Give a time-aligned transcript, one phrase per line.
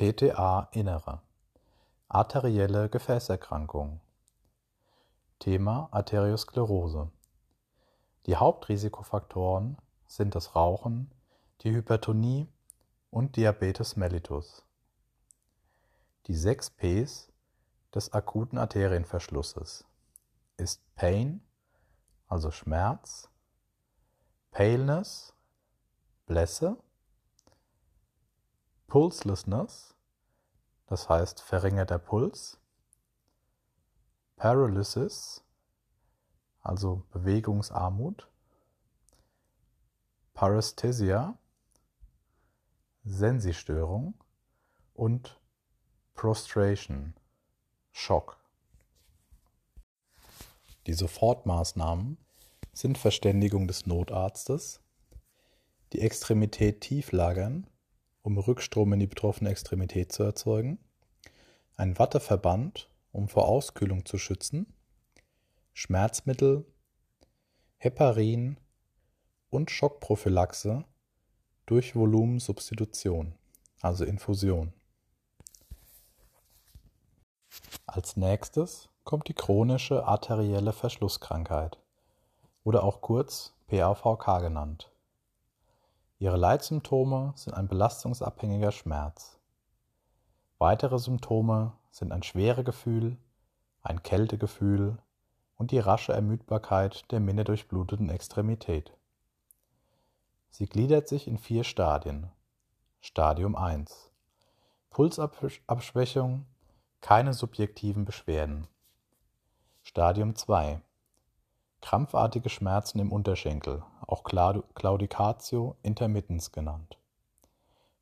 [0.00, 1.20] PTA Innere.
[2.08, 4.00] Arterielle Gefäßerkrankungen
[5.38, 7.10] Thema Arteriosklerose.
[8.24, 9.76] Die Hauptrisikofaktoren
[10.06, 11.12] sind das Rauchen,
[11.60, 12.48] die Hypertonie
[13.10, 14.64] und Diabetes mellitus.
[16.28, 17.30] Die sechs Ps
[17.94, 19.84] des akuten Arterienverschlusses
[20.56, 21.42] ist Pain,
[22.26, 23.28] also Schmerz,
[24.50, 25.34] Paleness,
[26.24, 26.78] Blässe,
[28.90, 29.94] Pulselessness,
[30.86, 32.58] das heißt verringerter Puls,
[34.36, 35.42] Paralysis,
[36.60, 38.28] also Bewegungsarmut,
[40.34, 41.38] Paresthesia,
[43.04, 44.14] Sensistörung.
[44.92, 45.40] Und
[46.12, 47.14] Prostration,
[47.92, 48.38] Schock.
[50.86, 52.18] Die Sofortmaßnahmen
[52.74, 54.80] sind Verständigung des Notarztes,
[55.94, 57.66] die Extremität tief lagern
[58.22, 60.78] um Rückstrom in die betroffene Extremität zu erzeugen,
[61.76, 64.72] ein Watteverband, um vor Auskühlung zu schützen,
[65.72, 66.66] Schmerzmittel,
[67.78, 68.58] Heparin
[69.48, 70.84] und Schockprophylaxe
[71.66, 73.34] durch Volumensubstitution,
[73.80, 74.72] also Infusion.
[77.86, 81.78] Als nächstes kommt die chronische arterielle Verschlusskrankheit
[82.62, 84.92] oder auch kurz PAVK genannt.
[86.20, 89.38] Ihre Leitsymptome sind ein belastungsabhängiger Schmerz.
[90.58, 93.16] Weitere Symptome sind ein Schweregefühl,
[93.80, 94.98] ein Kältegefühl
[95.56, 98.92] und die rasche Ermüdbarkeit der minnedurchbluteten Extremität.
[100.50, 102.30] Sie gliedert sich in vier Stadien.
[103.00, 104.12] Stadium 1
[104.90, 106.44] Pulsabschwächung,
[107.00, 108.68] keine subjektiven Beschwerden.
[109.82, 110.82] Stadium 2
[111.80, 116.98] Krampfartige Schmerzen im Unterschenkel, auch Claudicatio intermittens genannt.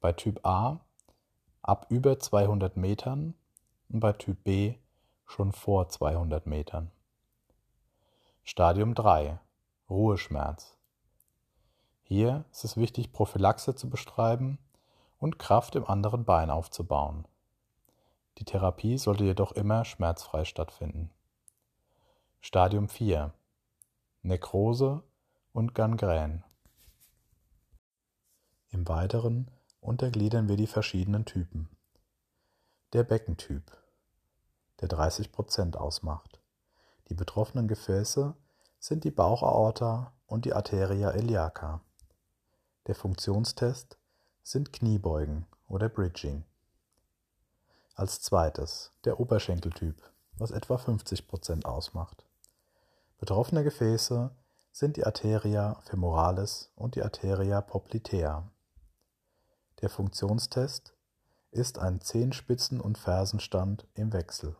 [0.00, 0.80] Bei Typ A
[1.62, 3.34] ab über 200 Metern
[3.88, 4.74] und bei Typ B
[5.26, 6.90] schon vor 200 Metern.
[8.42, 9.38] Stadium 3
[9.88, 10.76] Ruheschmerz.
[12.02, 14.58] Hier ist es wichtig, Prophylaxe zu beschreiben
[15.18, 17.26] und Kraft im anderen Bein aufzubauen.
[18.38, 21.10] Die Therapie sollte jedoch immer schmerzfrei stattfinden.
[22.40, 23.32] Stadium 4
[24.22, 25.02] Nekrose
[25.54, 26.42] und Gangrän.
[28.70, 31.68] Im Weiteren untergliedern wir die verschiedenen Typen.
[32.92, 33.62] Der Beckentyp,
[34.80, 36.40] der 30% ausmacht.
[37.08, 38.34] Die betroffenen Gefäße
[38.80, 41.80] sind die Bauchaorta und die Arteria iliaca.
[42.88, 43.96] Der Funktionstest
[44.42, 46.44] sind Kniebeugen oder Bridging.
[47.94, 50.02] Als zweites der Oberschenkeltyp,
[50.36, 52.24] was etwa 50% ausmacht.
[53.18, 54.32] Betroffene Gefäße
[54.74, 58.50] sind die Arteria femoralis und die Arteria poplitea.
[59.80, 60.92] Der Funktionstest
[61.52, 64.56] ist ein Zehenspitzen- und Fersenstand im Wechsel.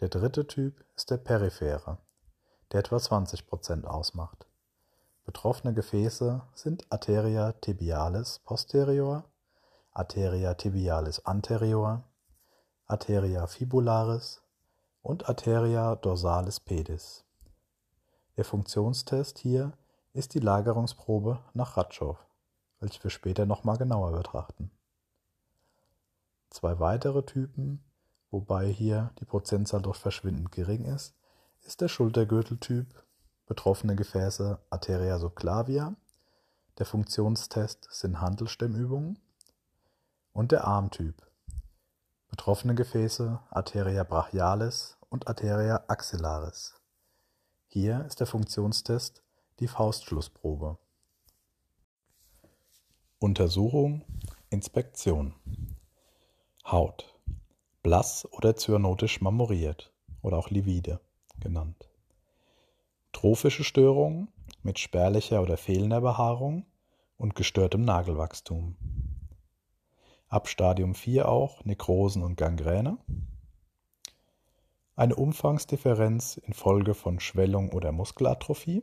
[0.00, 1.98] Der dritte Typ ist der periphere,
[2.72, 4.44] der etwa 20% ausmacht.
[5.24, 9.22] Betroffene Gefäße sind Arteria tibialis posterior,
[9.92, 12.02] Arteria tibialis anterior,
[12.86, 14.42] Arteria fibularis
[15.00, 17.24] und Arteria dorsalis pedis.
[18.36, 19.72] Der Funktionstest hier
[20.12, 22.16] ist die Lagerungsprobe nach Ratschow,
[22.80, 24.70] welche wir später nochmal genauer betrachten.
[26.50, 27.84] Zwei weitere Typen,
[28.30, 31.14] wobei hier die Prozentzahl doch verschwindend gering ist,
[31.62, 32.86] ist der Schultergürteltyp,
[33.46, 35.94] betroffene Gefäße Arteria subclavia,
[36.78, 39.18] der Funktionstest sind Handelstemmübungen
[40.32, 41.30] und der Armtyp,
[42.30, 46.79] Betroffene Gefäße Arteria brachialis und Arteria axillaris.
[47.72, 49.22] Hier ist der Funktionstest
[49.60, 50.76] die Faustschlussprobe.
[53.20, 54.02] Untersuchung,
[54.50, 55.34] Inspektion.
[56.66, 57.16] Haut.
[57.84, 60.98] Blass oder zyanotisch marmoriert oder auch livide
[61.38, 61.88] genannt.
[63.12, 64.26] Trophische Störungen
[64.64, 66.66] mit spärlicher oder fehlender Behaarung
[67.18, 68.74] und gestörtem Nagelwachstum
[70.28, 72.98] ab Stadium 4 auch Nekrosen und Gangräne.
[74.96, 78.82] Eine Umfangsdifferenz infolge von Schwellung oder Muskelatrophie.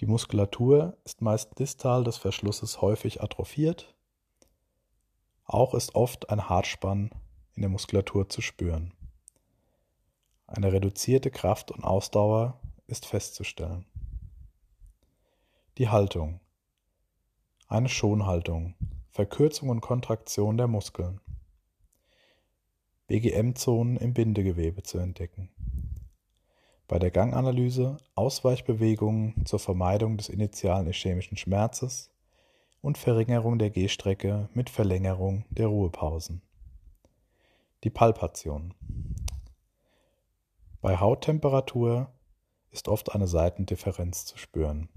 [0.00, 3.94] Die Muskulatur ist meist distal des Verschlusses häufig atrophiert.
[5.44, 7.10] Auch ist oft ein Hartspann
[7.54, 8.92] in der Muskulatur zu spüren.
[10.46, 13.86] Eine reduzierte Kraft und Ausdauer ist festzustellen.
[15.78, 16.40] Die Haltung.
[17.68, 18.74] Eine Schonhaltung
[19.12, 21.20] Verkürzung und Kontraktion der Muskeln.
[23.12, 25.50] BGM-Zonen im Bindegewebe zu entdecken.
[26.88, 32.10] Bei der Ganganalyse Ausweichbewegungen zur Vermeidung des initialen ischämischen Schmerzes
[32.80, 36.40] und Verringerung der Gehstrecke mit Verlängerung der Ruhepausen.
[37.84, 38.72] Die Palpation.
[40.80, 42.10] Bei Hauttemperatur
[42.70, 44.88] ist oft eine Seitendifferenz zu spüren.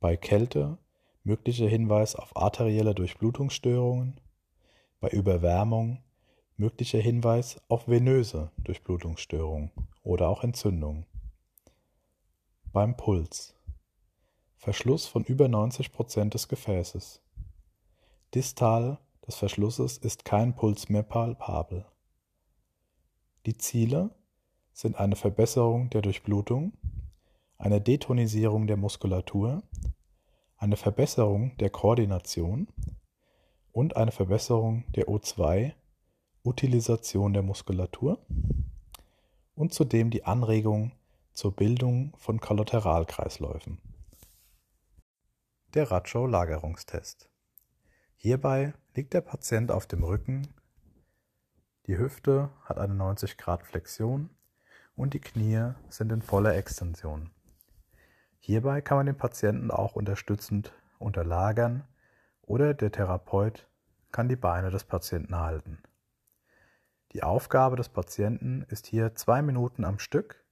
[0.00, 0.78] Bei Kälte
[1.22, 4.18] möglicher Hinweis auf arterielle Durchblutungsstörungen,
[5.00, 6.02] bei Überwärmung
[6.56, 9.70] möglicher Hinweis auf venöse Durchblutungsstörungen
[10.02, 11.06] oder auch Entzündung.
[12.72, 13.54] Beim Puls
[14.56, 17.22] Verschluss von über 90 Prozent des Gefäßes.
[18.34, 21.86] Distal des Verschlusses ist kein Puls mehr palpabel.
[23.46, 24.10] Die Ziele
[24.72, 26.72] sind eine Verbesserung der Durchblutung,
[27.56, 29.62] eine Detonisierung der Muskulatur,
[30.56, 32.68] eine Verbesserung der Koordination
[33.78, 38.18] und eine Verbesserung der O2-Utilisation der Muskulatur
[39.54, 40.90] und zudem die Anregung
[41.32, 43.78] zur Bildung von Kollateralkreisläufen.
[45.74, 47.30] Der Radschau-Lagerungstest.
[48.16, 50.48] Hierbei liegt der Patient auf dem Rücken,
[51.86, 54.30] die Hüfte hat eine 90 Grad Flexion
[54.96, 57.30] und die Knie sind in voller Extension.
[58.40, 61.84] Hierbei kann man den Patienten auch unterstützend unterlagern
[62.48, 63.68] oder der Therapeut
[64.10, 65.78] kann die Beine des Patienten halten.
[67.12, 70.44] Die Aufgabe des Patienten ist hier zwei Minuten am Stück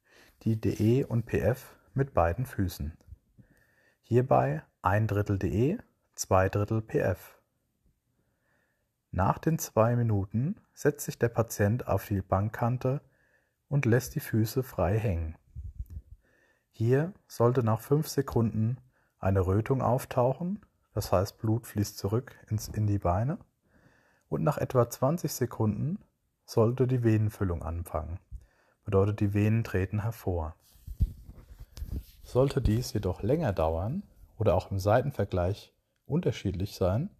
[0.43, 2.97] die DE und PF mit beiden Füßen.
[4.03, 5.79] Hierbei ein Drittel DE,
[6.15, 7.41] zwei Drittel PF.
[9.11, 13.01] Nach den zwei Minuten setzt sich der Patient auf die Bankkante
[13.69, 15.37] und lässt die Füße frei hängen.
[16.71, 18.77] Hier sollte nach fünf Sekunden
[19.19, 20.61] eine Rötung auftauchen,
[20.97, 23.37] das heißt Blut fließt zurück ins, in die Beine,
[24.31, 25.99] und nach etwa 20 Sekunden
[26.47, 28.19] sollte die Venenfüllung anfangen,
[28.83, 30.57] bedeutet die Venen treten hervor.
[32.23, 34.05] Sollte dies jedoch länger dauern,
[34.39, 35.75] oder auch im Seitenvergleich
[36.07, 37.11] unterschiedlich sein,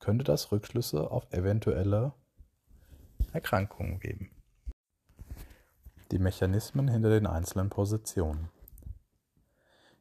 [0.00, 2.14] könnte das Rückschlüsse auf eventuelle
[3.34, 4.30] Erkrankungen geben.
[6.12, 8.48] Die Mechanismen hinter den einzelnen Positionen.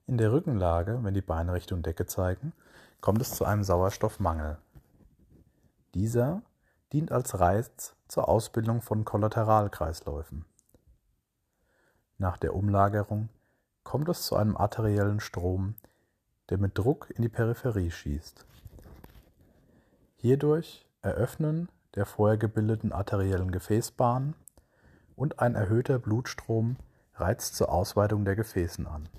[0.07, 2.53] In der Rückenlage, wenn die Beine Richtung Decke zeigen,
[3.01, 4.57] kommt es zu einem Sauerstoffmangel.
[5.93, 6.41] Dieser
[6.93, 10.45] dient als Reiz zur Ausbildung von Kollateralkreisläufen.
[12.17, 13.27] Nach der Umlagerung
[13.83, 15.75] kommt es zu einem arteriellen Strom
[16.49, 18.45] der mit Druck in die Peripherie schießt.
[20.15, 24.35] Hierdurch Eröffnen der vorher gebildeten arteriellen Gefäßbahn
[25.17, 26.77] und ein erhöhter Blutstrom
[27.15, 29.09] reizt zur Ausweitung der Gefäßen an.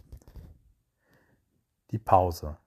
[1.90, 2.58] Die Pause.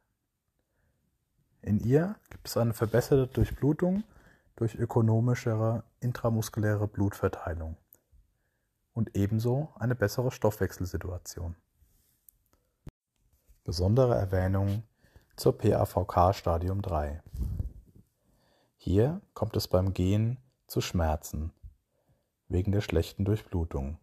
[1.62, 4.04] In ihr gibt es eine verbesserte Durchblutung
[4.56, 7.78] durch ökonomischere intramuskuläre Blutverteilung
[8.94, 11.56] und ebenso eine bessere Stoffwechselsituation.
[13.64, 14.84] Besondere Erwähnung
[15.36, 17.22] zur PAVK Stadium 3.
[18.78, 21.52] Hier kommt es beim Gehen zu Schmerzen
[22.48, 24.00] wegen der schlechten Durchblutung.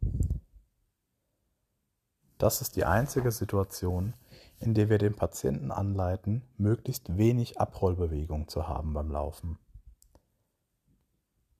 [2.39, 4.15] Das ist die einzige Situation,
[4.61, 9.59] in der wir den Patienten anleiten, möglichst wenig Abrollbewegung zu haben beim Laufen.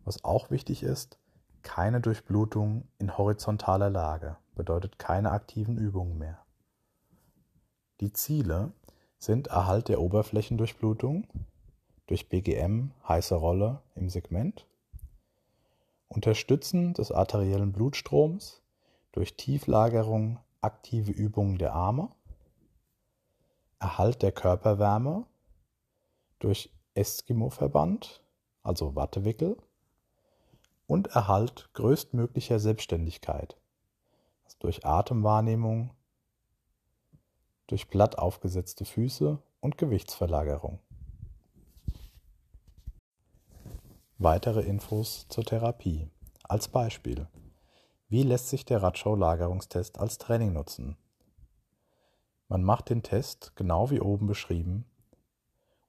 [0.05, 1.19] Was auch wichtig ist,
[1.63, 6.45] keine Durchblutung in horizontaler Lage, bedeutet keine aktiven Übungen mehr.
[8.01, 8.73] Die Ziele
[9.19, 11.27] sind Erhalt der Oberflächendurchblutung
[12.07, 14.67] durch BGM heiße Rolle im Segment,
[16.09, 18.63] Unterstützen des arteriellen Blutstroms
[19.13, 22.09] durch Tieflagerung aktive Übungen der Arme,
[23.81, 25.27] Erhalt der Körperwärme
[26.39, 28.23] durch Eskimo-Verband,
[28.63, 29.57] also Wattewickel,
[30.87, 33.57] und Erhalt größtmöglicher Selbstständigkeit,
[34.45, 35.91] also durch Atemwahrnehmung,
[37.67, 40.81] durch platt aufgesetzte Füße und Gewichtsverlagerung.
[44.17, 46.09] Weitere Infos zur Therapie.
[46.43, 47.29] Als Beispiel.
[48.09, 50.97] Wie lässt sich der Radschau-Lagerungstest als Training nutzen?
[52.49, 54.85] Man macht den Test genau wie oben beschrieben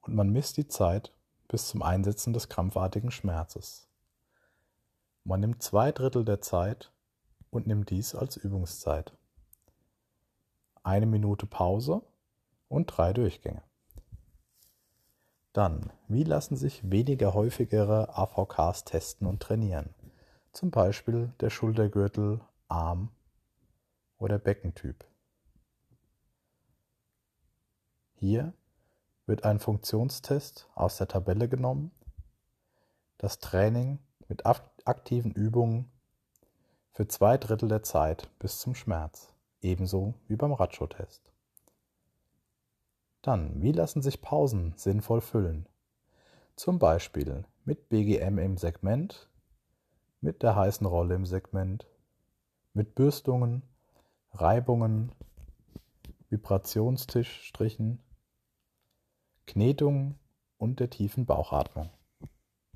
[0.01, 1.13] und man misst die Zeit
[1.47, 3.89] bis zum Einsetzen des krampfartigen Schmerzes.
[5.23, 6.91] Man nimmt zwei Drittel der Zeit
[7.49, 9.13] und nimmt dies als Übungszeit
[10.83, 12.01] eine Minute Pause
[12.67, 13.63] und drei Durchgänge.
[15.53, 19.93] Dann, wie lassen sich weniger häufigere AVKs testen und trainieren?
[20.51, 23.11] Zum Beispiel der Schultergürtel, Arm
[24.17, 25.05] oder Beckentyp.
[28.19, 28.53] Hier
[29.27, 31.91] wird ein Funktionstest aus der Tabelle genommen,
[33.17, 35.89] das Training mit aktiven Übungen
[36.91, 41.31] für zwei Drittel der Zeit bis zum Schmerz ebenso wie beim Radschau-Test.
[43.21, 45.69] Dann, wie lassen sich Pausen sinnvoll füllen?
[46.57, 49.29] Zum Beispiel mit BGM im Segment,
[50.19, 51.87] mit der heißen Rolle im Segment,
[52.73, 53.63] mit Bürstungen,
[54.33, 55.13] Reibungen,
[56.29, 58.03] Vibrationstischstrichen,
[59.49, 60.13] Knetung
[60.59, 61.89] und der tiefen Bauchatmung.